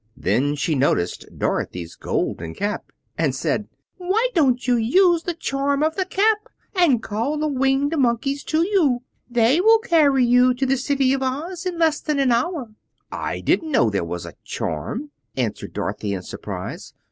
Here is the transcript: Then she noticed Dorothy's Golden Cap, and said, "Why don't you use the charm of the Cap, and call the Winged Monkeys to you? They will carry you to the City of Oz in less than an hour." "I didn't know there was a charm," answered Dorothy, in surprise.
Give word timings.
Then 0.17 0.55
she 0.55 0.73
noticed 0.73 1.27
Dorothy's 1.37 1.93
Golden 1.95 2.55
Cap, 2.55 2.91
and 3.19 3.35
said, 3.35 3.67
"Why 3.97 4.29
don't 4.33 4.67
you 4.67 4.75
use 4.75 5.21
the 5.21 5.35
charm 5.35 5.83
of 5.83 5.95
the 5.95 6.05
Cap, 6.05 6.49
and 6.73 7.03
call 7.03 7.37
the 7.37 7.47
Winged 7.47 7.95
Monkeys 7.95 8.43
to 8.45 8.63
you? 8.63 9.03
They 9.29 9.61
will 9.61 9.77
carry 9.77 10.25
you 10.25 10.55
to 10.55 10.65
the 10.65 10.75
City 10.77 11.13
of 11.13 11.21
Oz 11.21 11.67
in 11.67 11.77
less 11.77 11.99
than 11.99 12.17
an 12.17 12.31
hour." 12.31 12.71
"I 13.11 13.41
didn't 13.41 13.71
know 13.71 13.91
there 13.91 14.03
was 14.03 14.25
a 14.25 14.33
charm," 14.43 15.11
answered 15.37 15.73
Dorothy, 15.73 16.13
in 16.13 16.23
surprise. 16.23 16.95